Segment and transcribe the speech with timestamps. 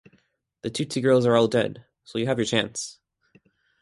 [0.63, 2.97] The Tutsi girls are all dead, so you have your chance.